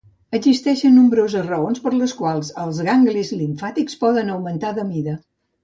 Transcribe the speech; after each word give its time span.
Existeixen 0.35 0.95
nombroses 0.99 1.45
raons 1.51 1.83
per 1.83 1.93
les 1.99 2.15
quals 2.23 2.51
els 2.63 2.81
ganglis 2.89 3.31
limfàtics 3.43 4.03
poden 4.03 4.35
augmentar 4.39 4.77
de 4.83 4.91
mida. 4.93 5.19